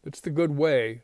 [0.04, 1.02] that's the good way,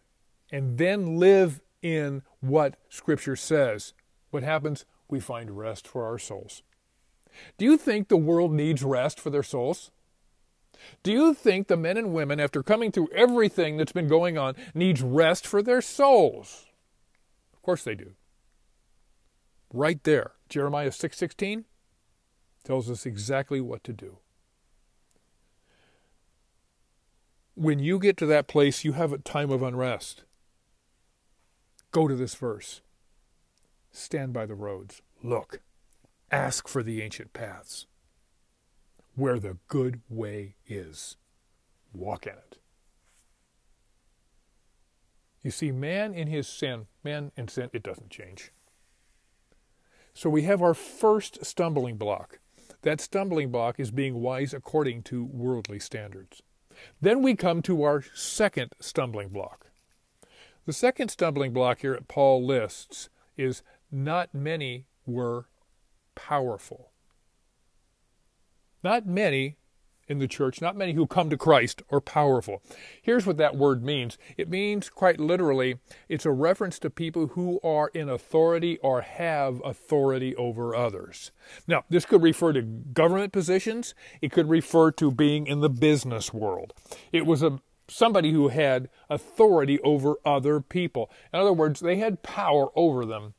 [0.53, 3.93] and then live in what Scripture says,
[4.31, 4.85] what happens?
[5.09, 6.63] We find rest for our souls.
[7.59, 9.91] Do you think the world needs rest for their souls?
[11.03, 14.55] Do you think the men and women, after coming through everything that's been going on,
[14.75, 16.67] needs rest for their souls?
[17.53, 18.13] Of course they do.
[19.73, 21.65] Right there, Jeremiah 6:16
[22.65, 24.19] tells us exactly what to do.
[27.55, 30.25] When you get to that place, you have a time of unrest.
[31.93, 32.81] Go to this verse.
[33.93, 35.03] Stand by the roads.
[35.23, 35.61] Look.
[36.31, 37.87] Ask for the ancient paths
[39.15, 41.17] where the good way is.
[41.93, 42.59] Walk in it.
[45.43, 48.51] You see, man in his sin, man in sin, it doesn't change.
[50.15, 52.39] So we have our first stumbling block.
[52.83, 56.43] That stumbling block is being wise according to worldly standards.
[57.01, 59.67] Then we come to our second stumbling block.
[60.67, 65.47] The second stumbling block here that Paul lists is not many were
[66.15, 66.91] powerful.
[68.83, 69.57] Not many
[70.07, 72.63] in the church, not many who come to Christ are powerful.
[73.01, 77.61] Here's what that word means it means, quite literally, it's a reference to people who
[77.65, 81.31] are in authority or have authority over others.
[81.67, 86.33] Now, this could refer to government positions, it could refer to being in the business
[86.33, 86.75] world.
[87.13, 91.11] It was a somebody who had authority over other people.
[91.33, 93.35] In other words, they had power over them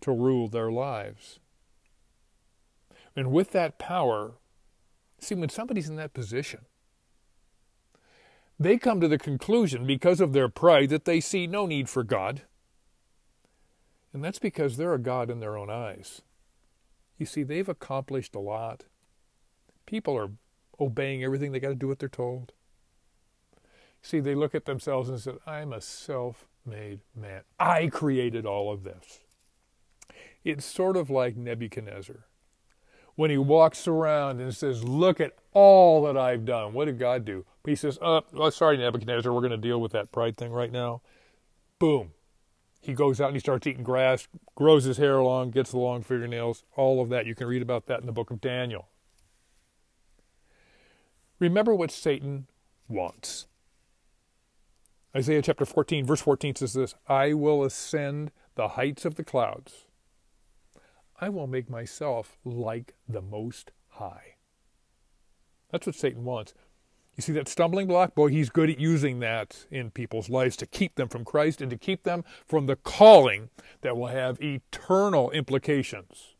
[0.00, 1.40] to rule their lives.
[3.18, 4.34] And with that power,
[5.18, 6.60] See, when somebody's in that position,
[8.58, 12.02] they come to the conclusion, because of their pride, that they see no need for
[12.02, 12.42] God.
[14.12, 16.22] And that's because they're a God in their own eyes.
[17.18, 18.84] You see, they've accomplished a lot.
[19.86, 20.30] People are
[20.80, 22.52] obeying everything they got to do what they're told.
[24.02, 27.42] See, they look at themselves and say, I'm a self made man.
[27.58, 29.20] I created all of this.
[30.44, 32.24] It's sort of like Nebuchadnezzar
[33.18, 36.72] when he walks around and says, Look at all that I've done.
[36.72, 37.44] What did God do?
[37.66, 40.70] He says, Oh, well, sorry, Nebuchadnezzar, we're going to deal with that pride thing right
[40.70, 41.02] now.
[41.80, 42.12] Boom.
[42.80, 46.04] He goes out and he starts eating grass, grows his hair long, gets the long
[46.04, 47.26] fingernails, all of that.
[47.26, 48.86] You can read about that in the book of Daniel.
[51.40, 52.46] Remember what Satan
[52.86, 53.48] wants.
[55.16, 59.87] Isaiah chapter 14, verse 14 says this I will ascend the heights of the clouds.
[61.20, 64.36] I will make myself like the Most High.
[65.70, 66.54] That's what Satan wants.
[67.16, 68.14] You see that stumbling block?
[68.14, 71.68] Boy, he's good at using that in people's lives to keep them from Christ and
[71.70, 73.50] to keep them from the calling
[73.80, 76.36] that will have eternal implications.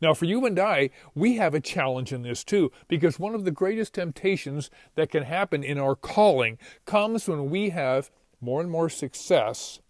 [0.00, 3.44] Now, for you and I, we have a challenge in this too, because one of
[3.44, 8.10] the greatest temptations that can happen in our calling comes when we have
[8.40, 9.80] more and more success.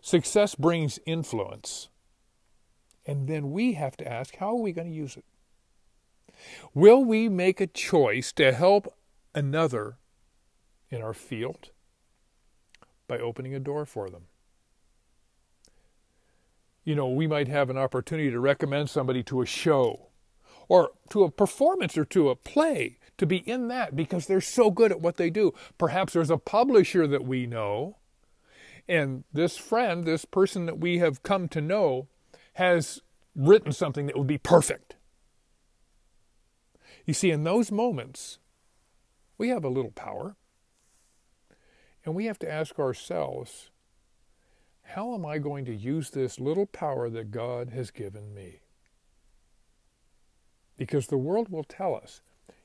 [0.00, 1.90] Success brings influence.
[3.06, 5.24] And then we have to ask how are we going to use it?
[6.72, 8.92] Will we make a choice to help
[9.34, 9.98] another
[10.90, 11.70] in our field
[13.06, 14.24] by opening a door for them?
[16.84, 20.08] You know, we might have an opportunity to recommend somebody to a show
[20.68, 24.70] or to a performance or to a play to be in that because they're so
[24.70, 25.52] good at what they do.
[25.78, 27.96] Perhaps there's a publisher that we know,
[28.88, 32.08] and this friend, this person that we have come to know,
[32.54, 33.00] has
[33.34, 34.96] written something that would be perfect.
[37.04, 38.38] You see, in those moments,
[39.36, 40.36] we have a little power.
[42.04, 43.70] And we have to ask ourselves,
[44.82, 48.60] how am I going to use this little power that God has given me?
[50.76, 52.20] Because the world will tell us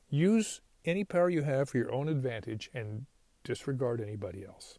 [0.09, 3.05] use any power you have for your own advantage and
[3.43, 4.77] disregard anybody else.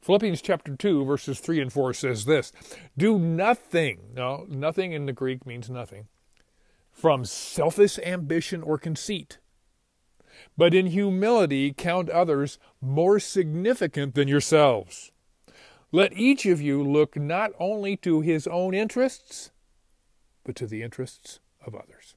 [0.00, 2.52] Philippians chapter 2, verses 3 and 4 says this
[2.96, 6.08] Do nothing, no, nothing in the Greek means nothing,
[6.92, 9.38] from selfish ambition or conceit,
[10.56, 15.12] but in humility count others more significant than yourselves.
[15.92, 19.50] Let each of you look not only to his own interests,
[20.44, 22.14] but to the interests of others.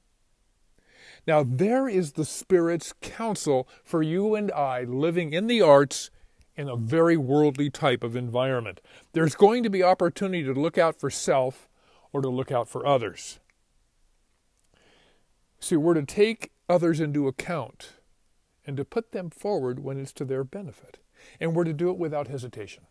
[1.27, 6.09] Now, there is the Spirit's counsel for you and I living in the arts
[6.59, 8.81] in a very worldly type of environment.
[9.13, 11.69] There's going to be opportunity to look out for self
[12.11, 13.39] or to look out for others.
[15.61, 17.93] See, we're to take others into account
[18.67, 20.97] and to put them forward when it's to their benefit.
[21.39, 22.87] And we're to do it without hesitation.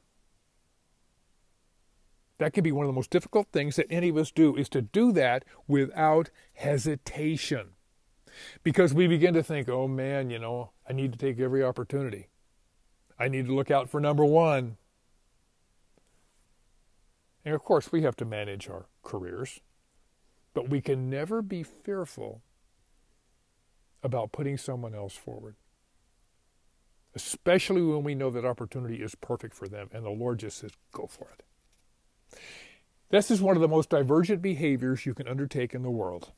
[2.38, 4.70] That can be one of the most difficult things that any of us do is
[4.70, 7.72] to do that without hesitation.
[8.62, 12.28] Because we begin to think, oh man, you know, I need to take every opportunity.
[13.18, 14.76] I need to look out for number one.
[17.44, 19.60] And of course, we have to manage our careers,
[20.54, 22.42] but we can never be fearful
[24.02, 25.56] about putting someone else forward,
[27.14, 30.72] especially when we know that opportunity is perfect for them and the Lord just says,
[30.92, 32.38] go for it.
[33.10, 36.30] This is one of the most divergent behaviors you can undertake in the world.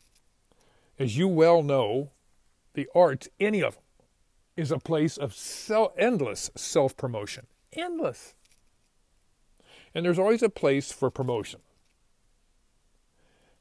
[0.98, 2.10] As you well know,
[2.74, 3.82] the arts, any of them,
[4.60, 7.46] is a place of self, endless self promotion.
[7.72, 8.34] Endless.
[9.94, 11.60] And there's always a place for promotion.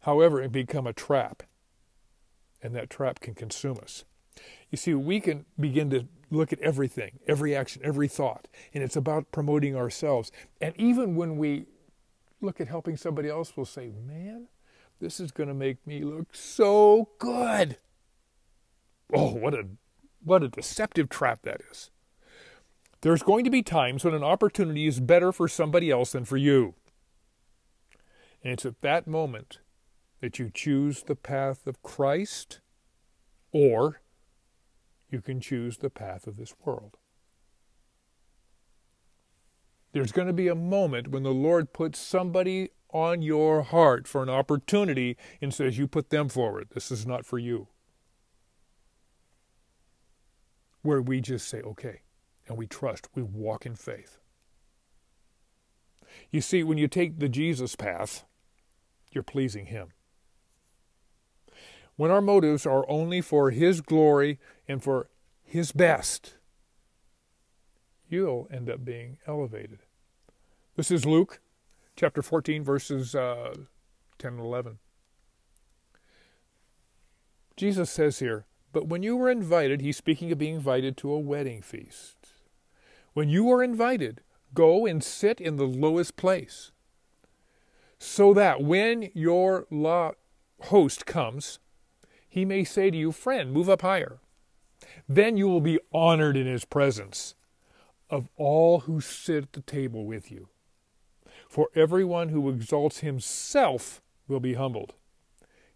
[0.01, 1.43] However, it become a trap,
[2.61, 4.03] and that trap can consume us.
[4.69, 8.95] You see, we can begin to look at everything, every action, every thought, and it's
[8.95, 10.31] about promoting ourselves.
[10.61, 11.65] And even when we
[12.41, 14.47] look at helping somebody else, we'll say, man,
[14.99, 17.77] this is going to make me look so good.
[19.13, 19.65] Oh, what a
[20.23, 21.91] what a deceptive trap that is.
[23.01, 26.37] There's going to be times when an opportunity is better for somebody else than for
[26.37, 26.75] you.
[28.43, 29.59] And it's at that moment
[30.21, 32.59] that you choose the path of Christ
[33.51, 34.01] or
[35.09, 36.97] you can choose the path of this world.
[39.91, 44.21] There's going to be a moment when the Lord puts somebody on your heart for
[44.21, 46.67] an opportunity and says, You put them forward.
[46.73, 47.69] This is not for you.
[50.81, 52.01] Where we just say, Okay,
[52.47, 54.19] and we trust, we walk in faith.
[56.31, 58.25] You see, when you take the Jesus path,
[59.11, 59.89] you're pleasing Him.
[61.95, 65.09] When our motives are only for His glory and for
[65.43, 66.35] His best,
[68.07, 69.79] you'll end up being elevated.
[70.75, 71.41] This is Luke
[71.95, 73.53] chapter 14, verses uh,
[74.17, 74.79] 10 and 11.
[77.57, 81.19] Jesus says here, But when you were invited, he's speaking of being invited to a
[81.19, 82.15] wedding feast.
[83.13, 84.21] When you are invited,
[84.53, 86.71] go and sit in the lowest place,
[87.97, 89.65] so that when your
[90.63, 91.59] host comes,
[92.27, 94.19] he may say to you, Friend, move up higher.
[95.07, 97.35] Then you will be honored in his presence
[98.09, 100.49] of all who sit at the table with you.
[101.47, 104.93] For everyone who exalts himself will be humbled,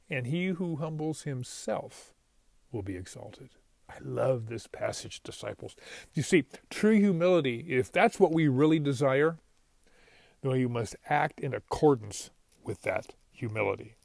[0.10, 2.13] and he who humbles himself
[2.74, 3.50] will be exalted.
[3.90, 5.76] I love this passage, disciples.
[6.14, 9.38] You see, true humility, if that's what we really desire,
[10.42, 12.32] then you must act in accordance
[12.64, 13.96] with that humility.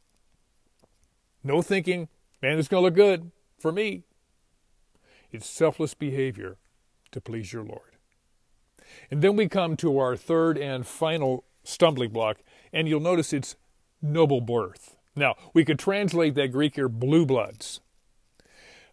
[1.42, 2.08] No thinking,
[2.42, 4.02] man, it's going to look good for me.
[5.30, 6.58] It's selfless behavior
[7.12, 7.96] to please your Lord.
[9.10, 12.38] And then we come to our third and final stumbling block,
[12.72, 13.56] and you'll notice it's
[14.00, 14.96] noble birth.
[15.14, 17.80] Now, we could translate that Greek here, blue bloods.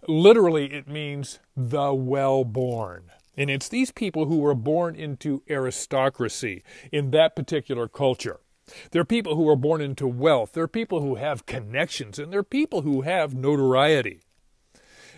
[0.08, 3.12] Literally, it means the well born.
[3.38, 8.40] And it's these people who were born into aristocracy in that particular culture.
[8.92, 10.54] They're people who are born into wealth.
[10.54, 14.22] They're people who have connections, and they're people who have notoriety.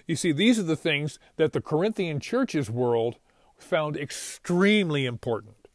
[0.06, 3.18] You see, these are the things that the Corinthian church's world
[3.58, 5.68] found extremely important.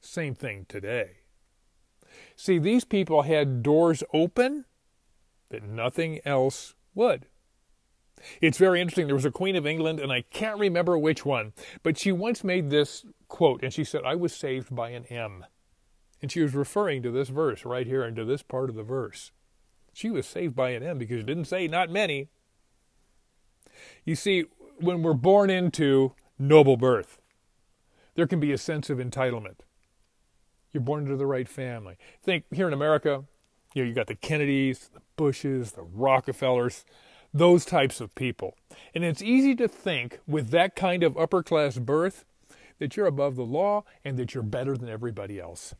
[0.00, 1.18] Same thing today.
[2.36, 4.64] See, these people had doors open
[5.50, 7.26] that nothing else would.
[8.40, 9.06] It's very interesting.
[9.06, 11.52] There was a Queen of England, and I can't remember which one,
[11.82, 15.44] but she once made this quote, and she said, I was saved by an M.
[16.22, 18.82] And she was referring to this verse right here and to this part of the
[18.82, 19.32] verse.
[19.92, 22.28] She was saved by an M because it didn't say not many.
[24.04, 24.44] You see,
[24.78, 27.18] when we're born into noble birth,
[28.14, 29.56] there can be a sense of entitlement.
[30.72, 31.96] You're born into the right family.
[32.22, 33.24] Think here in America,
[33.74, 36.84] you know, you got the Kennedys, the Bushes, the Rockefellers,
[37.38, 38.56] those types of people.
[38.94, 42.24] And it's easy to think with that kind of upper class birth
[42.78, 45.74] that you're above the law and that you're better than everybody else.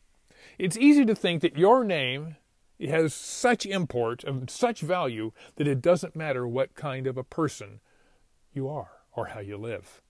[0.59, 2.37] It's easy to think that your name
[2.81, 7.81] has such import and such value that it doesn't matter what kind of a person
[8.53, 10.03] you are or how you live.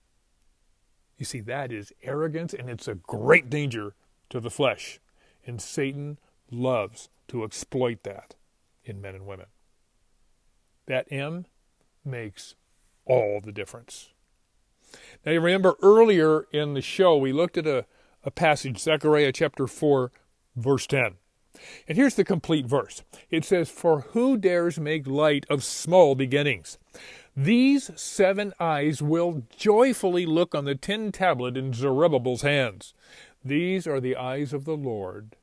[1.17, 3.95] You see, that is arrogance and it's a great danger
[4.29, 4.99] to the flesh.
[5.45, 6.19] And Satan
[6.51, 8.35] loves to exploit that
[8.83, 9.47] in men and women.
[10.87, 11.45] That M
[12.03, 12.55] makes
[13.05, 14.09] all the difference.
[15.25, 17.85] Now, you remember earlier in the show, we looked at a,
[18.23, 20.11] a passage, Zechariah chapter 4,
[20.55, 21.15] verse 10.
[21.87, 26.77] And here's the complete verse it says, For who dares make light of small beginnings?
[27.35, 32.93] These seven eyes will joyfully look on the tin tablet in Zerubbabel's hands.
[33.43, 35.35] These are the eyes of the Lord,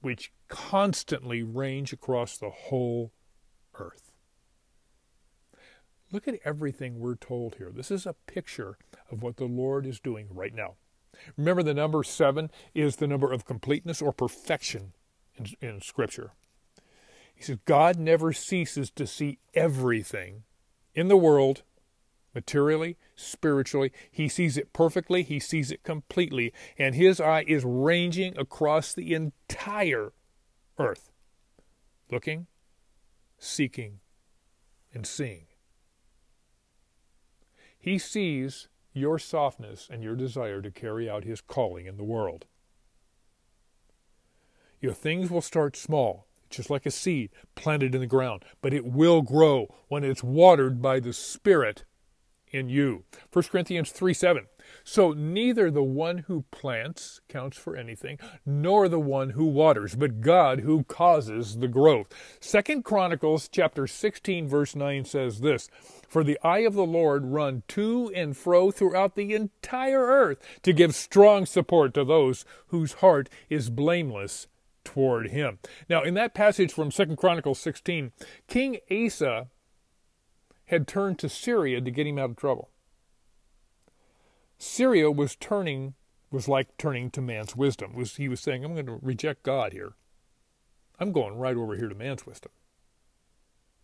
[0.00, 3.12] which constantly range across the whole.
[6.12, 7.70] Look at everything we're told here.
[7.74, 8.78] This is a picture
[9.10, 10.74] of what the Lord is doing right now.
[11.36, 14.92] Remember, the number seven is the number of completeness or perfection
[15.36, 16.32] in, in Scripture.
[17.34, 20.42] He says, God never ceases to see everything
[20.94, 21.62] in the world
[22.34, 23.92] materially, spiritually.
[24.10, 29.14] He sees it perfectly, he sees it completely, and his eye is ranging across the
[29.14, 30.12] entire
[30.78, 31.10] earth,
[32.10, 32.46] looking,
[33.38, 34.00] seeking,
[34.92, 35.46] and seeing.
[37.80, 42.44] He sees your softness and your desire to carry out his calling in the world.
[44.80, 48.84] Your things will start small, just like a seed planted in the ground, but it
[48.84, 51.84] will grow when it's watered by the Spirit
[52.50, 53.04] in you.
[53.32, 54.46] 1 Corinthians 3 7.
[54.84, 60.20] So neither the one who plants counts for anything, nor the one who waters, but
[60.20, 62.08] God who causes the growth.
[62.40, 65.68] Second Chronicles chapter 16 verse 9 says this,
[66.08, 70.72] For the eye of the Lord run to and fro throughout the entire earth to
[70.72, 74.46] give strong support to those whose heart is blameless
[74.84, 75.58] toward him.
[75.88, 78.12] Now in that passage from Second Chronicles 16,
[78.48, 79.48] King Asa
[80.66, 82.69] had turned to Syria to get him out of trouble.
[84.60, 85.94] Syria was turning
[86.30, 87.94] was like turning to man's wisdom.
[87.94, 89.94] Was he was saying, I'm going to reject God here.
[90.98, 92.52] I'm going right over here to man's wisdom.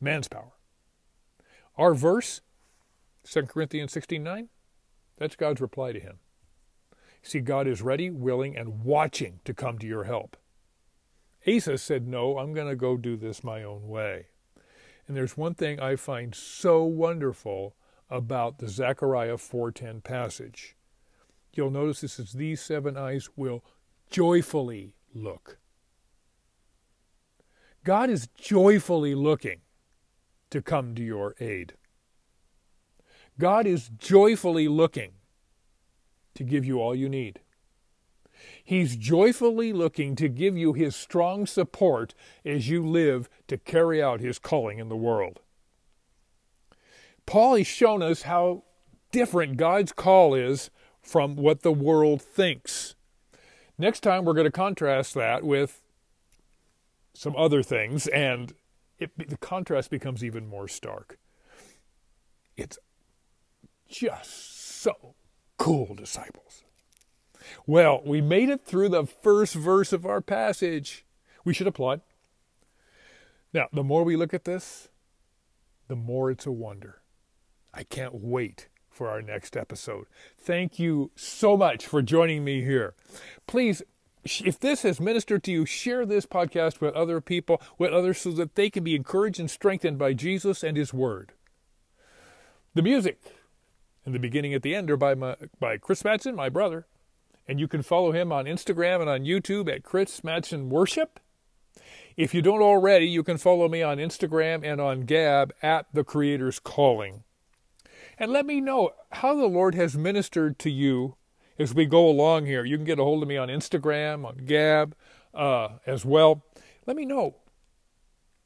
[0.01, 0.53] Man's power.
[1.79, 2.43] Our verse,
[3.25, 4.49] 2 Corinthians 16:9,
[5.17, 6.19] that's God's reply to him.
[7.23, 10.37] See, God is ready, willing, and watching to come to your help.
[11.49, 14.27] Asa said, No, I'm going to go do this my own way.
[15.09, 17.75] And there's one thing I find so wonderful
[18.09, 20.77] about the Zechariah 4:10 passage.
[21.55, 23.65] You'll notice this is these seven eyes will
[24.11, 25.59] joyfully look.
[27.85, 29.61] God is joyfully looking
[30.51, 31.75] to come to your aid.
[33.39, 35.13] God is joyfully looking
[36.35, 37.41] to give you all you need.
[38.63, 44.21] He's joyfully looking to give you his strong support as you live to carry out
[44.21, 45.41] his calling in the world.
[47.27, 48.63] Paul has shown us how
[49.13, 50.71] different God's call is
[51.03, 52.95] from what the world thinks.
[53.79, 55.83] Next time, we're going to contrast that with
[57.15, 58.53] some other things, and
[58.99, 61.19] it, the contrast becomes even more stark.
[62.57, 62.79] It's
[63.89, 65.15] just so
[65.59, 66.65] cool, disciples.
[67.67, 71.05] Well, we made it through the first verse of our passage.
[71.45, 72.01] We should applaud.
[73.53, 74.89] Now, the more we look at this,
[75.89, 77.01] the more it's a wonder.
[77.77, 80.07] I can't wait for our next episode.
[80.39, 82.95] Thank you so much for joining me here.
[83.47, 83.83] Please,
[84.25, 88.31] if this has ministered to you, share this podcast with other people, with others, so
[88.33, 91.33] that they can be encouraged and strengthened by Jesus and His Word.
[92.75, 93.21] The music
[94.07, 96.87] in the beginning at the end are by, my, by Chris Mattson, my brother.
[97.47, 101.21] And you can follow him on Instagram and on YouTube at Chris Mattson Worship.
[102.17, 106.03] If you don't already, you can follow me on Instagram and on Gab at The
[106.03, 107.23] Creator's Calling.
[108.19, 111.17] And let me know how the Lord has ministered to you
[111.59, 112.65] as we go along here.
[112.65, 114.97] You can get a hold of me on Instagram, on Gab
[115.35, 116.45] uh, as well.
[116.87, 117.37] Let me know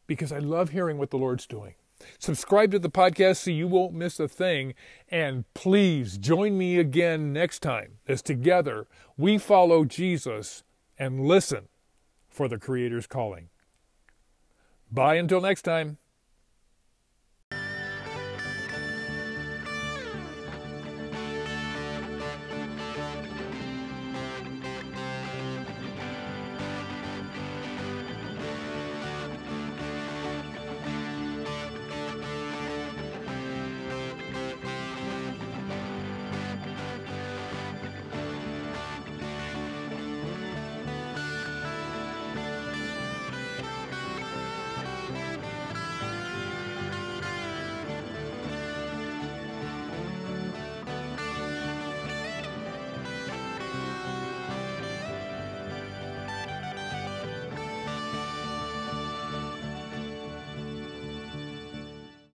[0.06, 1.74] because I love hearing what the Lord's doing.
[2.18, 4.74] Subscribe to the podcast so you won't miss a thing.
[5.08, 10.64] And please join me again next time as together we follow Jesus
[10.98, 11.68] and listen
[12.28, 13.50] for the Creator's calling.
[14.90, 15.99] Bye until next time.